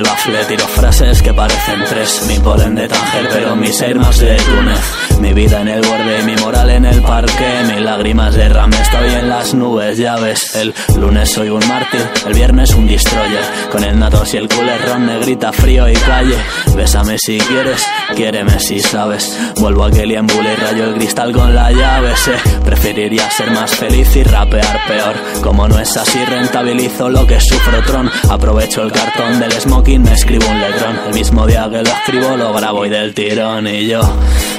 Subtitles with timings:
[0.00, 2.24] El bafle, tiro frases que parecen tres.
[2.26, 5.20] Mi polen de Tánger, pero mis más de Túnez.
[5.20, 7.59] Mi vida en el borde, mi moral en el parque.
[7.80, 10.54] Mis lágrimas de rame, estoy en las nubes, ya ves.
[10.54, 13.42] El lunes soy un mártir, el viernes un destroyer.
[13.72, 16.36] Con el natos y el culerrón, negrita, frío y calle.
[16.76, 19.34] Bésame si quieres, quiéreme si sabes.
[19.56, 22.14] Vuelvo a Kelly en bule y rayo el cristal con la llave.
[22.16, 25.14] Sé, preferiría ser más feliz y rapear peor.
[25.42, 28.10] Como no es así, rentabilizo lo que sufro tron.
[28.28, 31.00] Aprovecho el cartón del smoking, me escribo un letrón.
[31.06, 33.66] El mismo día que lo escribo, lo grabo y del tirón.
[33.68, 34.00] Y yo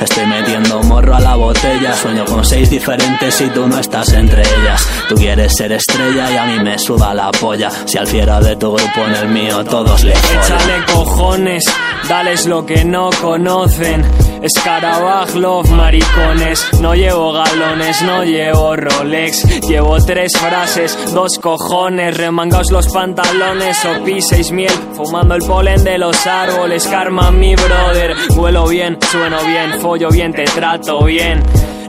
[0.00, 1.94] estoy metiendo morro a la botella.
[1.94, 3.05] Sueño con seis diferentes
[3.40, 4.86] y tú no estás entre ellas.
[5.08, 7.70] Tú quieres ser estrella y a mí me suda la polla.
[7.70, 10.12] Si al fiera de tu grupo en el mío todos le.
[10.12, 11.64] Échale cojones,
[12.08, 14.04] dales lo que no conocen.
[14.42, 16.66] Escarabaj, love, maricones.
[16.80, 19.60] No llevo galones, no llevo Rolex.
[19.66, 22.16] Llevo tres frases, dos cojones.
[22.16, 24.72] Remangaos los pantalones o piseis miel.
[24.94, 26.86] Fumando el polen de los árboles.
[26.86, 28.14] Karma, mi brother.
[28.34, 31.42] Vuelo bien, sueno bien, follo bien, te trato bien.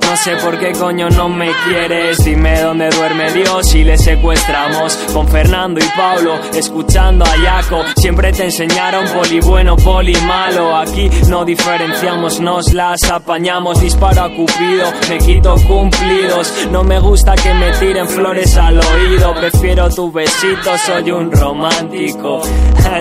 [0.08, 2.24] No sé por qué coño no me quieres.
[2.24, 4.96] Dime dónde duerme Dios y le secuestramos.
[5.14, 7.84] Con Fernando y Pablo, escuchando a Yaco.
[7.98, 10.78] Siempre te enseñaron poli bueno, poli malo.
[10.78, 13.82] Aquí no diferenciamos, nos las apañamos.
[13.82, 16.54] Disparo a Cupido, me quito cumplidos.
[16.72, 19.36] No me gusta que me tiren flores al oído.
[19.36, 22.42] Prefiero tu besito, soy un romántico.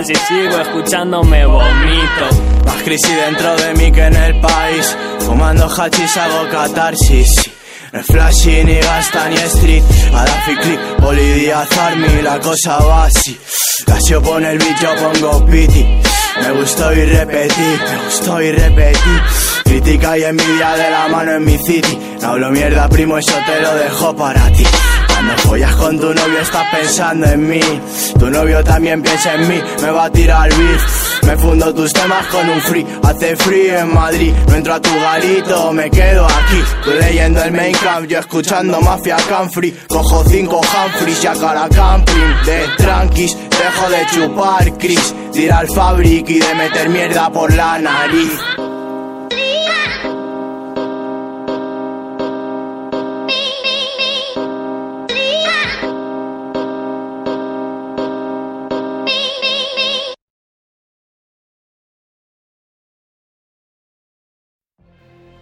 [0.07, 2.27] Si sigo escuchando, me vomito.
[2.67, 4.97] Más crisis dentro de mí que en el país.
[5.27, 7.51] Fumando hachís hago catarsis.
[7.93, 9.83] No es flashy ni gasta ni street.
[10.13, 13.37] Gaddafi click, Bolivia Army, la cosa va así.
[13.85, 15.85] Casio pone el bicho, pongo piti.
[16.43, 19.15] Me gustó y repetí, me gustó y repetí.
[19.65, 21.99] Crítica y envidia de la mano en mi city.
[22.23, 24.65] No hablo mierda, primo, eso te lo dejo para ti.
[25.09, 27.61] Cuando follas con tu novio estás pensando en mí
[28.19, 31.16] Tu novio también piensa en mí, me va a tirar beef
[31.57, 32.87] Me fundo tus temas con un free.
[33.03, 37.53] Hace frío en Madrid, no entro a tu garito Me quedo aquí, tú leyendo el
[37.53, 42.45] main camp Yo escuchando Mafia Canfree Cojo cinco Humphreys y a cara camping.
[42.45, 47.79] De tranquis, dejo de chupar Chris Tira al fabric y de meter mierda por la
[47.79, 48.56] nariz